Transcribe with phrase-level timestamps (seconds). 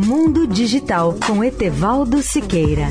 [0.00, 2.86] Mundo Digital com Etevaldo Siqueira.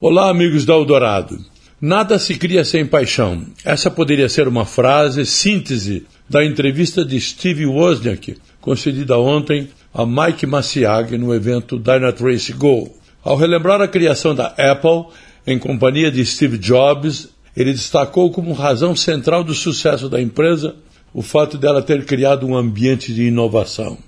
[0.00, 1.38] Olá, amigos da Eldorado.
[1.80, 3.46] Nada se cria sem paixão.
[3.64, 10.46] Essa poderia ser uma frase síntese da entrevista de Steve Wozniak, concedida ontem a Mike
[10.46, 12.92] Massiag no evento Dynatrace Go.
[13.22, 15.14] Ao relembrar a criação da Apple,
[15.46, 20.76] em companhia de Steve Jobs, ele destacou como razão central do sucesso da empresa
[21.12, 23.98] o fato dela ter criado um ambiente de inovação.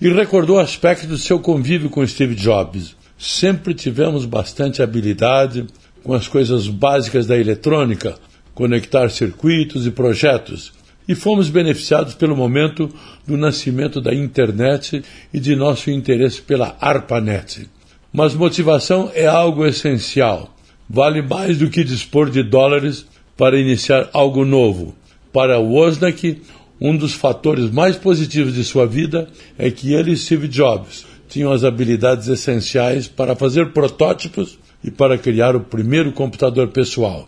[0.00, 2.96] E recordou aspectos do seu convívio com Steve Jobs.
[3.16, 5.64] Sempre tivemos bastante habilidade
[6.02, 8.16] com as coisas básicas da eletrônica,
[8.52, 10.72] conectar circuitos e projetos,
[11.06, 12.92] e fomos beneficiados pelo momento
[13.24, 17.68] do nascimento da internet e de nosso interesse pela ARPANET.
[18.12, 20.57] Mas motivação é algo essencial.
[20.88, 23.06] Vale mais do que dispor de dólares
[23.36, 24.96] para iniciar algo novo.
[25.32, 26.40] Para Wozniak,
[26.80, 31.52] um dos fatores mais positivos de sua vida é que ele e Steve Jobs tinham
[31.52, 37.26] as habilidades essenciais para fazer protótipos e para criar o primeiro computador pessoal.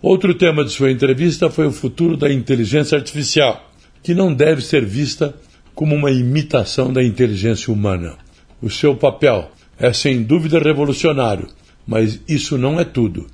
[0.00, 3.70] Outro tema de sua entrevista foi o futuro da inteligência artificial,
[4.02, 5.34] que não deve ser vista
[5.74, 8.16] como uma imitação da inteligência humana.
[8.62, 11.48] O seu papel é sem dúvida revolucionário,
[11.90, 13.26] mas isso não é tudo.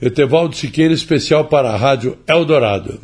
[0.00, 3.00] Etevaldo Siqueira, especial para a Rádio Eldorado.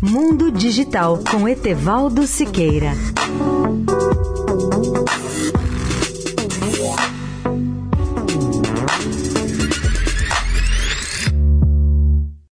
[0.00, 2.92] Mundo Digital com Etevaldo Siqueira.